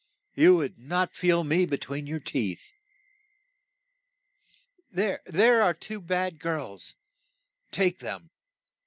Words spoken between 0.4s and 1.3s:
would not